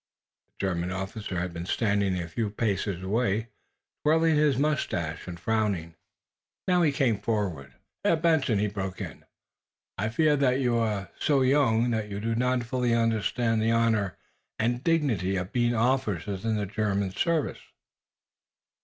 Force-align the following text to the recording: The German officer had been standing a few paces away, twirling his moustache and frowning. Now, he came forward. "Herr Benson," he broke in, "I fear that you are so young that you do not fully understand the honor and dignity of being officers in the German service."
The 0.47 0.53
German 0.65 0.91
officer 0.91 1.39
had 1.39 1.53
been 1.53 1.67
standing 1.67 2.17
a 2.17 2.27
few 2.27 2.49
paces 2.49 3.03
away, 3.03 3.49
twirling 4.03 4.35
his 4.35 4.57
moustache 4.57 5.27
and 5.27 5.39
frowning. 5.39 5.93
Now, 6.67 6.81
he 6.81 6.91
came 6.91 7.19
forward. 7.19 7.75
"Herr 8.03 8.15
Benson," 8.15 8.57
he 8.57 8.65
broke 8.65 8.99
in, 8.99 9.25
"I 9.99 10.09
fear 10.09 10.35
that 10.37 10.59
you 10.59 10.75
are 10.79 11.11
so 11.19 11.41
young 11.43 11.91
that 11.91 12.09
you 12.09 12.19
do 12.19 12.33
not 12.33 12.63
fully 12.63 12.95
understand 12.95 13.61
the 13.61 13.73
honor 13.73 14.17
and 14.57 14.83
dignity 14.83 15.35
of 15.35 15.53
being 15.53 15.75
officers 15.75 16.45
in 16.45 16.55
the 16.55 16.65
German 16.65 17.11
service." 17.11 17.59